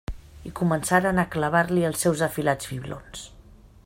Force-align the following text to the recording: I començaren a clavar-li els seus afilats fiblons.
I 0.49 0.51
començaren 0.59 1.23
a 1.23 1.27
clavar-li 1.35 1.85
els 1.91 2.01
seus 2.07 2.25
afilats 2.29 2.71
fiblons. 2.73 3.29